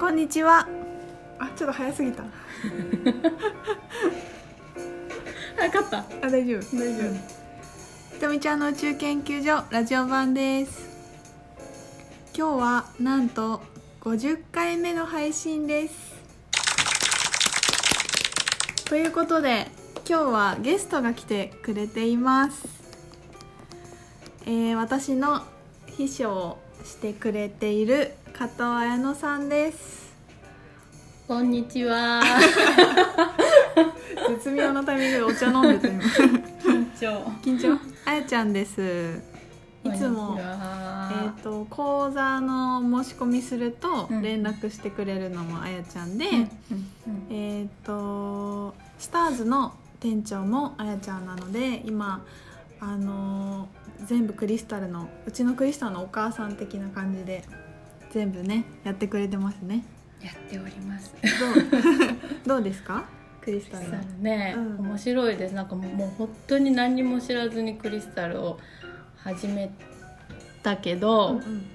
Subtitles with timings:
[0.00, 0.66] こんにちは。
[1.38, 2.24] あちょっと早すぎた。
[5.58, 5.98] 早かった。
[5.98, 6.60] あ大丈夫。
[6.74, 7.12] 大丈夫。
[8.14, 10.88] ひとみちゃんの宇宙研究所ラジオ版です。
[12.34, 13.60] 今日はなんと
[14.00, 16.14] 50回目の配信です。
[18.86, 19.66] ということで
[20.08, 22.66] 今日はゲストが来てくれています。
[24.46, 25.42] えー、私の
[25.88, 30.16] 秘書をしてくれている加藤彩乃さんです。
[31.28, 32.22] こんにちは。
[34.30, 36.02] 絶妙なタイミングでお茶飲んでて今。
[36.02, 37.20] 緊張。
[37.42, 37.78] 緊張？
[38.06, 39.20] あやちゃんです。
[39.84, 41.34] いつもえは。
[41.38, 44.22] ー、と講座の申し込みするとうん。
[44.22, 46.48] 連絡してくれるのもあやちゃんで、うんうん
[47.28, 52.24] えっ、とスターズの店長もあやちゃんなので今
[52.80, 57.44] あのー全部クリスタルのうちのクリスタルのお母さん的な感じで
[58.10, 59.84] 全部ねやってくれてますね。
[60.20, 61.14] やっております。
[61.22, 62.14] どう？
[62.46, 63.04] どうですか？
[63.40, 63.86] クリスタル
[64.20, 64.78] ね、うん。
[64.80, 65.54] 面白いです。
[65.54, 68.58] なんかもう本当に何にも知らずにクリスタルを
[69.16, 69.70] 始め
[70.62, 71.66] たけど、うんうん。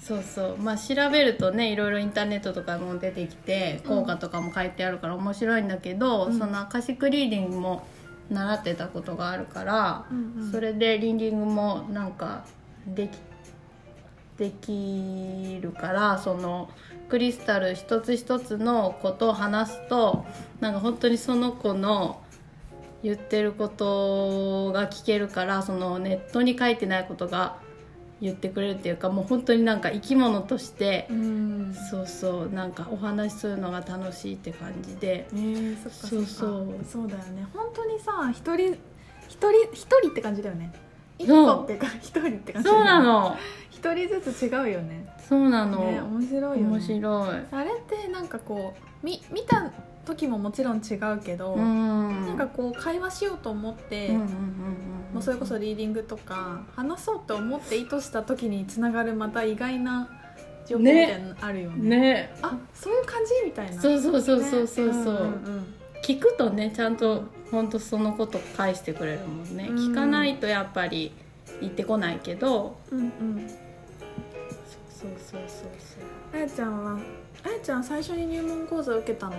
[0.00, 0.56] そうそう。
[0.58, 6.38] まあ調べるとねいろいろインターネットとかも出てきて効果とかも書いてあるから面白いんだけど、うん。
[6.38, 7.86] そのアカシックリーディングも
[8.30, 10.52] 習ってたことがあるから、うんうん。
[10.52, 12.44] それでリーディングもなんか
[12.86, 13.16] でき
[14.40, 16.70] できるからその
[17.10, 20.24] クリスタル一つ一つのことを話すと
[20.60, 22.22] なんか本当にその子の
[23.02, 27.58] 言ってることが聞けるからそのネットに書いてないことが
[28.22, 31.74] 言ってくれるっていうかもう本当になんか生き物としてうん。
[31.90, 35.26] そうそうなんかお話しするのが楽しいって感じで。
[35.32, 36.08] えー、そっかそっか。
[36.08, 36.84] そうそう。
[36.84, 37.46] そうだよね。
[37.52, 38.78] 本当にさ一人
[39.28, 40.72] 一人一人って感じだよね
[41.24, 42.68] 一個っていうか一人って感じ。
[42.68, 43.36] そうなの。
[43.70, 45.06] 一人ずつ違うよね。
[45.28, 46.62] そうなの、ね面白いよね。
[46.62, 47.28] 面白い。
[47.52, 49.70] あれってなんかこうみ見た
[50.04, 52.26] 時ももちろん違うけど、うん。
[52.26, 54.30] なんかこう会話しようと思って、うんうんうんうん
[55.10, 60.08] もうそれこそリーディングとか話そうと思って意図した時につながるまた意外な
[60.64, 61.98] 情報みたいなのあるよね。
[61.98, 62.36] ね。
[62.42, 63.32] あそういう感じ？
[63.44, 63.82] みたいな。
[63.82, 65.20] そうそうそうそうそうそう、ね。
[65.20, 65.24] ん
[65.58, 65.74] ん。
[66.04, 69.76] 聞くとねちゃんと本当そのこと返してくれるもんね、うん。
[69.76, 71.12] 聞かないとやっぱり
[71.60, 72.76] 言ってこないけど。
[72.90, 73.06] うんうん。
[73.06, 73.08] う
[73.40, 73.48] ん
[75.00, 75.68] そうそうそう。
[76.34, 76.98] あやちゃんは
[77.42, 79.36] あやちゃん最初に入門講座を受けたの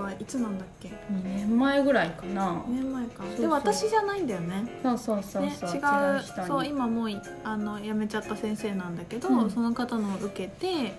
[0.00, 0.88] はいつなんだっけ？
[0.88, 2.52] そう2年前ぐらいかな。
[2.52, 3.24] 2年前か。
[3.24, 3.40] そうそう。
[3.40, 4.68] でも私じゃないんだよね。
[4.82, 9.50] そうそうそうね、そう、違うそう今もういあの辞めちゃった先生なんだけど、うん。
[9.50, 10.94] その方のを受けて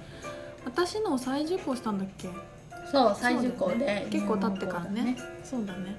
[0.66, 2.28] 私のを再受講したんだっけ？
[2.92, 4.08] そう再受講で、ね。
[4.10, 5.18] 結構経ってからね。
[5.44, 5.98] そうだね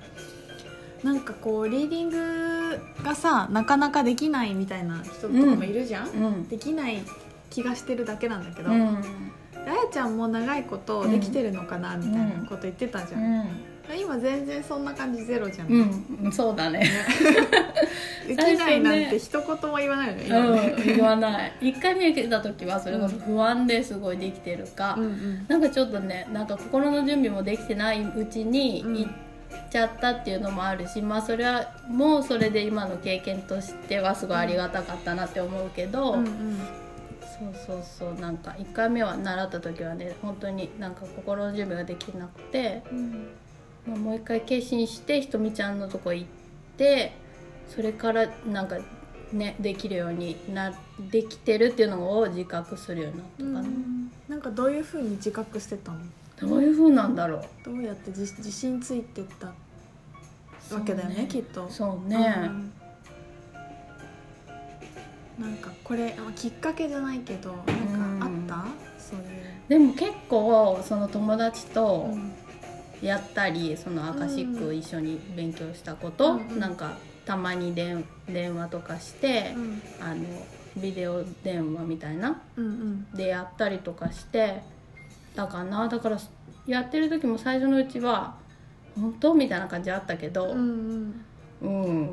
[1.02, 6.48] なんかこうリーディングがさなかなかできないみたいな人とかもいるじゃん、うん。
[6.48, 7.02] できない
[7.50, 8.96] 気がしてるだけなんだけど、うん。
[9.66, 13.48] あやちゃんも長いことできてるのかなみたいなこと言ってたじゃん、
[13.94, 16.88] 今全然そんな感じゼロじゃん、うん、うん、そうだね。
[18.26, 20.24] できないなんて一言も言わないよね。
[20.26, 20.74] 今ね。
[20.76, 20.84] うん。
[20.96, 21.52] 言わない。
[21.60, 25.46] 1回目受けた時はそれこそ不安ですごいできてるか、うんうん。
[25.46, 28.98] なんかちょっとねなんか心の準備もできてないうちにうん。
[28.98, 29.10] 行っ
[29.76, 36.58] ちゃったっていうのもあるし、まあそれはもうそれで今の経験としてはすごいありがたかったなって思うけど、うんうん
[37.38, 43.28] そうそうそうなんか1回目は習った時はね本当になんか心の準備ができなくて、うん
[43.86, 46.28] まあ、もう一回決心してひとみちゃんのとこ行っ
[46.78, 47.12] て
[47.68, 48.78] それからなんか
[49.34, 50.72] ねできるようにな
[51.10, 53.68] できてるっていうのを自覚するようになったかな、
[54.28, 55.98] なんかどういうふうに自覚してたの
[56.40, 59.52] どういう風なんだろうどうやって自自信ついてった
[60.72, 61.68] わけだよねきっと。
[61.70, 62.18] そうね、う
[65.42, 65.44] ん。
[65.44, 67.58] なんかこれあきっかけじゃないけどなん
[68.20, 68.64] かあった、
[68.98, 69.26] そういう、
[69.68, 72.32] でも結構その友達とうん。
[73.02, 76.58] やったり、そのアカシック一緒に勉強したこと、うんうん。
[76.58, 79.82] なんかたまに電電話とかして、うん。
[80.00, 80.24] あの
[80.78, 83.06] ビデオ電話みたいなうんうん。
[83.12, 84.62] でやったりとかして
[85.34, 85.88] たかな。
[85.88, 86.18] だから
[86.66, 88.36] やってる時も最初のうちは
[89.00, 89.34] 本当？
[89.34, 91.24] みたいな感じあったけどうん
[91.62, 91.86] うん。
[91.86, 92.10] うん、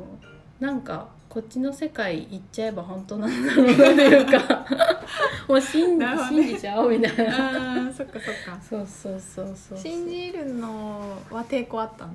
[0.60, 4.66] なんかこっちの世界行っちゃえば本当なんだろうなっていうか
[5.48, 6.06] もう信ね。
[6.28, 7.92] 信じちゃおうみたいな。
[7.92, 8.58] そっかそっか。
[8.62, 12.12] そうそうそうそう信じるのは抵抗あったの？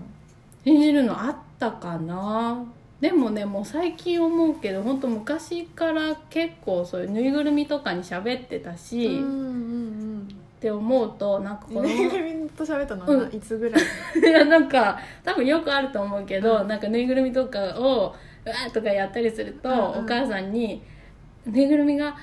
[0.64, 2.64] 信じるのあったかな？
[3.02, 9.24] でもねもう最近思うけど本当昔から結構そういうぬいぐるみとかに喋ってたし、うん。
[9.24, 9.69] う
[10.60, 13.36] っんて思うとなんかうんこのぬいぐるみと喋ったのは、うん。
[13.36, 13.82] いつぐらい？
[14.20, 16.68] い やなんか多分よくあると思うけど、うん。
[16.68, 18.14] なんかぬいぐるみとかを
[18.46, 19.82] うわーとかやったりすると、うんうん。
[19.82, 20.82] お母さんに
[21.48, 22.16] 「ぬいぐるみが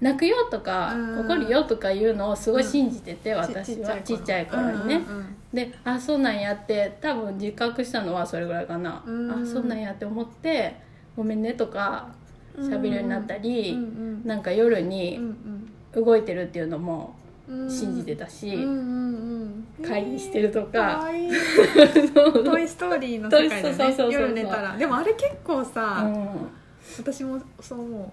[0.00, 3.94] 泣くよとかうん怒るよとかいうのをすごい信じてて、私は。
[3.98, 9.30] ちちっちゃい頃にね、うんうんであそうなんやって多分自覚したのはそれぐらいかな、うん。
[9.42, 10.76] あそうなんやって思って
[11.16, 12.06] ごめんねとか
[12.56, 14.22] うん喋るようになったり、うんうん。
[14.24, 16.04] なんか夜うんにうん。
[16.04, 17.19] 動いてるっていうのもうん
[17.68, 21.08] 信じてたし、うんうんうん会議してるとか。
[21.10, 21.30] いい。
[21.30, 23.96] トイ・ストーリーの世界でね。
[24.10, 24.76] 夜寝たら。
[24.76, 28.12] でもあれ結構さ、う私もそう思ん、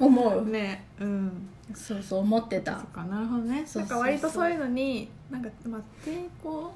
[0.00, 0.44] 思う。
[0.44, 0.84] う ね。
[1.00, 1.48] うん。
[1.74, 2.78] そうそう思ってた。
[2.78, 3.64] そっかなるほどね。
[3.74, 6.72] なんか割とそういうのになんかまあ抵抗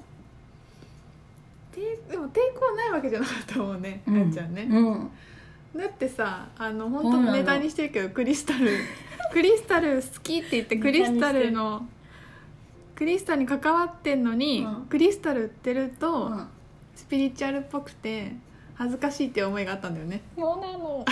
[1.73, 5.81] 抵でも抵抗ないわけじゃなかったもんね、あやちゃんね、うん。
[5.81, 8.69] だってさあの本当ネタにしてるけどクリスタル
[9.33, 11.87] クリスタル好きって言ってクリスタルの
[12.95, 14.87] クリスタルに関わってんのに、うん。
[14.87, 16.49] クリスタル売ってると、うん。
[16.95, 18.33] スピリチュアルっぽくて
[18.75, 20.23] 恥ずかしいっていう思いがあったんだよね。
[20.37, 21.05] そうなの。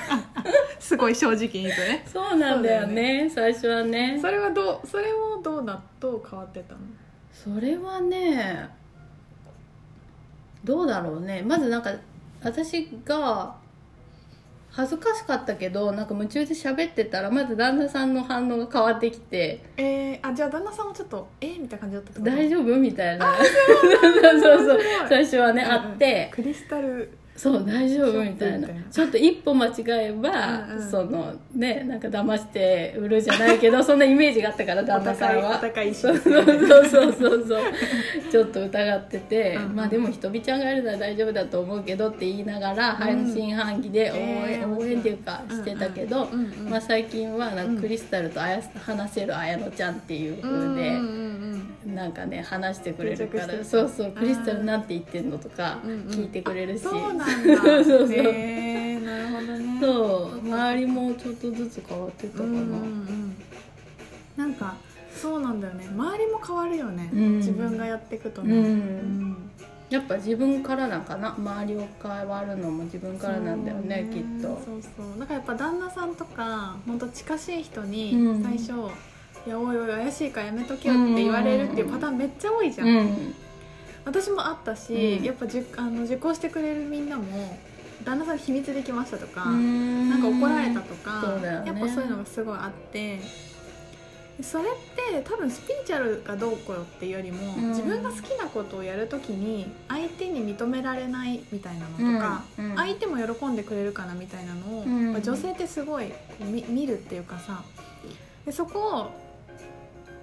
[0.78, 2.04] すごい正直に言うとね。
[2.06, 4.18] そうなんだよね最初はね。
[4.20, 6.80] それはどうそれもどうなどう変わってたの？
[7.32, 8.68] それはね
[10.64, 11.42] どうだろうね。
[11.42, 11.92] まずなんか
[12.42, 13.56] 私が
[14.76, 23.42] 恥ずかしかったけどなんか夢中で喋ってたらまず旦那さんの反応が変わってきてえー、あじゃあ旦那さんもちょっとえー、みたいな感じだった「大丈夫?」みたいなそ
[24.36, 28.68] うそうそう最初はね、あってクリスタルそう大丈夫みたいな。
[28.90, 30.90] ちょっと一歩間違えば、うんうん。
[30.90, 35.50] そのねなんか騙して売るじゃないけど そんなイメージがあったから旦那さんは。
[35.50, 37.60] お高いそうそうそうそう。
[38.30, 39.76] ちょっと疑ってて、うんうん。
[39.76, 50.56] まあでもひとみちゃんがいるなら大丈夫だと思うけどって言いながら半信半疑で応援、えー応援っていうかしてたけど、うんうんまあ、最近はなんかクリスタルとあや話せる綾乃ちゃんっていう風で。
[50.58, 51.46] うんうんうん
[51.94, 57.60] なんかね話してくれるからそうそうクリスタルなんて言ってんのとか聞いてくれるし、そうなんだ。
[57.62, 59.78] そうそうへーなるほどね。
[59.80, 60.38] そう。
[60.46, 63.36] 周りもちょっとずつ変わってたかな、うんうんうん
[64.36, 64.76] なんか
[65.14, 65.88] そうなんだよね。
[65.90, 67.36] 周りも変わるよね、うん。
[67.38, 68.48] 自分がやっていくとうん。
[68.50, 69.36] ね、うん。
[69.88, 71.34] やっぱ自分からなんかな。
[71.38, 74.48] 周りを変わるのも自分からなんだよねきっと。
[74.48, 75.18] そうそう。
[75.18, 78.42] なんかやっぱ旦那さんとか本当近しい人にうん。
[78.42, 78.72] 最初
[79.46, 83.34] 「いやおいおい怪しいからやめとけよ」って言われるっていうパターンめっちゃ多いじゃん、うん
[84.06, 85.24] 私もあったし、うん。
[85.24, 87.58] やっぱじゅあの受講してくれるみんなも
[88.04, 91.46] 旦那さんに秘密できましたとか、ななんか怒られたとか、ね。
[91.66, 93.20] やっぱそういうのがすごいあって
[94.40, 94.66] それっ
[95.12, 97.68] て多分スピリチュアルがどうこうっていうよりも、うん。
[97.70, 102.70] 自分が好きなことをやるときに相手に認められないみたいなのとか、うん。
[102.70, 102.76] うん。
[102.76, 104.88] 相手も喜んでくれるかなみたいなのを、う
[105.18, 105.22] ん。
[105.22, 107.62] 女性ってすごい見るっていうかさ
[108.44, 109.25] でそこを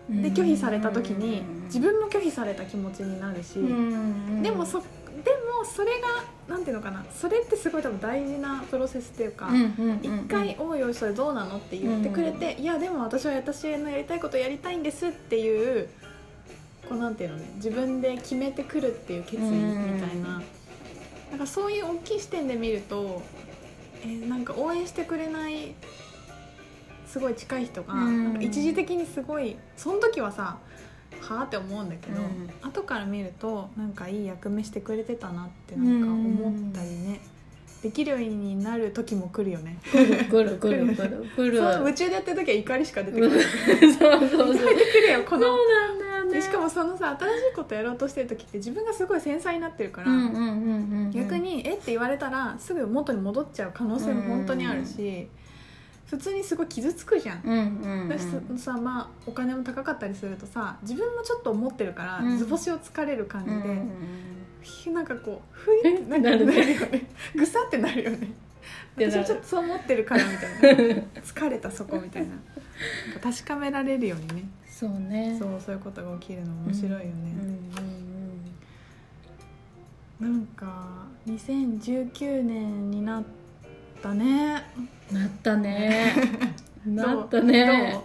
[0.10, 3.56] で拒否された時に自分も拒否された気持ちになるし、
[4.42, 4.86] でもそで
[5.60, 9.50] もそれがなんていうのかなそれってすごい多分大事なプロセスっていうか。
[10.02, 15.88] 一回「おいおいそれどうなの?」って言ってくれて「いやでも私は私のやりたいことやりたいんです」っていう
[16.90, 20.42] こうなんていうのね自分で決めてくるっていう決意みたいな。
[21.32, 23.24] なんかそういう大きい視点で見ると、
[24.04, 25.74] えーなんか応援してくれない
[27.14, 27.94] すごい近い人が
[28.40, 30.58] 一時的にすごいその時はさ
[31.22, 32.50] はあって思うんだけど、うん。
[32.68, 37.22] 後から見るとなんかいい役目してくれてたなってなんか思ったりね、
[37.84, 39.78] できるようになる時も来るよね。
[39.92, 41.26] くるくるくるくる。
[41.36, 43.40] くる そう夢中でやってる時は怒りしか出てこない。
[43.40, 44.54] そうそうそう。
[44.54, 46.34] 出てくるよこのそうなんだよね。
[46.34, 50.46] でしかもそのさ新しいことやろうとしてる時って自分がすごい繊細になってるから、うんうんうんうん
[51.06, 51.12] うん。
[51.12, 55.30] 逆に「えっ?」て言われたらすぐ元に戻っちゃう可能性も本当にあるし、
[56.06, 57.42] 普通にすごい傷つくじゃん。
[57.44, 58.58] うんうんうん。
[58.58, 62.38] さまあお金も高かったりするとさ自分もちょっと思ってるから、うん。
[62.38, 63.90] 図星をつかれる感じで、うんうん
[64.64, 67.10] ひなんかこうふいってなるよね。
[67.36, 68.30] ぐさってなるよね。
[68.96, 71.02] 私もちょっとそう思ってるからみたいな。
[71.22, 72.36] 疲れたそこみたいな。
[73.22, 74.46] 確かめられるようにね。
[74.66, 75.36] そうね。
[75.38, 77.06] そうそういうことが起きるの面白いよね、
[77.78, 78.04] うんうん
[80.20, 83.24] なんか2019年になっ
[84.04, 84.64] たね。
[84.78, 86.14] うんなったね。
[86.86, 88.00] なった どね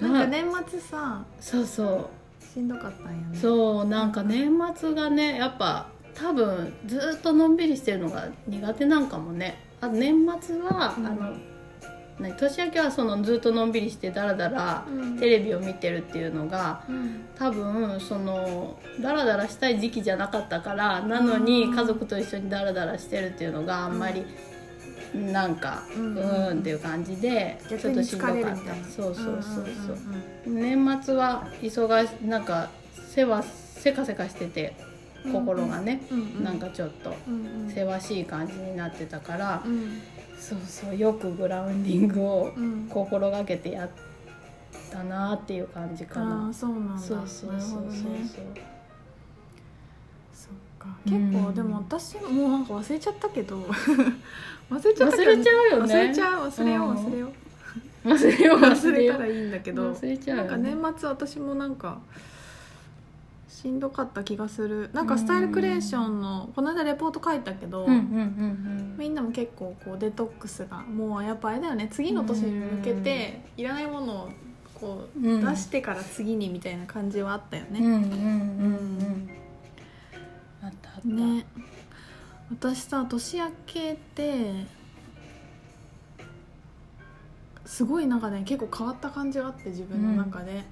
[0.00, 0.04] う？
[0.06, 2.10] なんか年末さそうそ
[2.40, 2.44] う。
[2.44, 3.38] しんどかったんやね。
[3.38, 9.58] そうなんか年末がねやっぱ多分ずっとのんびりしてるのが苦手なんかもね。
[9.80, 11.06] あ年末は、うん。
[11.06, 11.32] あの
[12.20, 15.18] 何年明けはそのずっとのんびりしてダラダラうん。
[15.18, 17.24] テレビを見てるっていうのがうん。
[17.36, 21.74] 多分そのダラダラしたい時期じゃなかったからなのにうん。
[21.74, 24.24] 家族と一緒にダラダラしてるっていうのがあんまり
[25.14, 28.44] なんかううんーんっていう感じでちょっとしんどかった。
[28.90, 29.96] そうそうそうそう。
[30.46, 32.68] うん年末は忙しなんか
[33.08, 34.74] せわせかせかしてて
[35.32, 36.02] 心がね、
[36.42, 37.14] なんかちょっと
[37.72, 40.00] せわしい感じになってたからうん。
[40.38, 42.86] そうそうよくグラウンディングをうん。
[42.88, 43.88] 心がけてやっ
[44.90, 46.48] たなっていう感じかあな。
[46.48, 46.98] あそうなんだ。
[46.98, 47.82] そうそうそうそう
[50.82, 50.88] か。
[51.06, 51.30] うん。
[51.30, 53.58] 結構でも私もうなんか忘れちゃったけど。
[54.70, 55.30] 忘れちゃったけど。
[55.32, 55.94] 忘れちゃうよね。
[55.94, 56.96] 忘れちゃう忘れよううん。
[56.96, 57.32] 忘れよう。
[58.08, 58.58] 忘れよう。
[58.58, 59.92] 忘忘れたらいいんだけど。
[59.92, 61.98] 忘れちゃうなんか年末私もなんか
[63.48, 64.90] しんどかった気がする。
[64.92, 71.88] なんかスタイルクリエーションのこの間レポート書いたけど、うんうんうんみんなも結構こうデトックスがもうやっぱあれだよね。
[71.90, 74.28] 次の年に向けていらないものを
[74.74, 75.44] こううん。
[75.44, 77.78] 出してから次にみたいな感じはあったよね。
[77.80, 78.18] うんうんうんうんう
[79.04, 79.30] ん
[80.62, 81.08] あったあった。
[81.08, 81.44] ね。
[82.50, 84.66] 私さ年明けて
[87.64, 90.64] すごいなんかね結構変わった感じがあって自分の中で、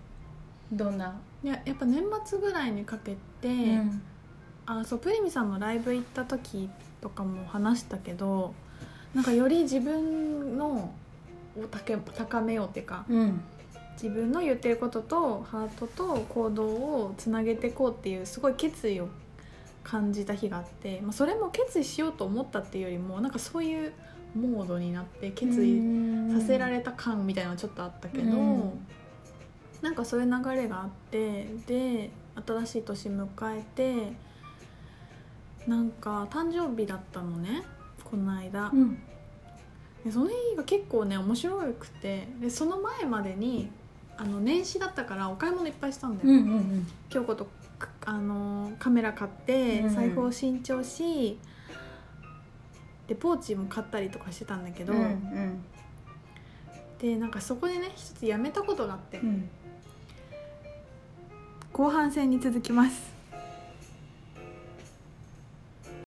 [0.72, 1.18] どんな？
[1.42, 4.02] いややっぱ年末ぐらいにかけて、うん。
[4.66, 6.70] あそうプリミさんのライブ行った時
[7.00, 8.54] とかも話したけど
[9.14, 10.92] なんかより自分の
[11.58, 13.40] を高高めようっていうかうん。
[13.94, 19.08] 自分の言ってることとハートと行動をつなげていこうっていうすごい決意を
[19.90, 23.92] 感じた日があって、まあ、それも決意しようと思ったっていうよりもなんかそういう
[24.36, 25.80] モードになって決意
[26.32, 28.86] させられた感みたいなのはちょっとあったけど、うん。
[29.82, 32.10] なんかそういう流れがあってで
[32.46, 33.26] 新しい年迎
[33.58, 34.12] えて
[35.66, 37.62] なんか誕生日だったのね
[38.04, 39.02] この間、うん。
[40.04, 43.70] でその日が結構ね面白くてでその前までに
[44.20, 47.48] あの年始だったからお買い物いっぱいしたんだよ、うんうん京子と
[47.78, 51.38] くあのカメラ買ってうん財布を新調し、
[53.08, 55.64] でポーチも買ったりとかしてたんだけど、うんうん。
[56.98, 59.48] でなんかそこでね一つやめたことがあって、うん。
[61.72, 63.19] 後半戦に続きます